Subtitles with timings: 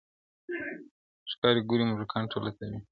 [1.31, 2.79] ښکاري ګوري موږکان ټوله تاوېږي,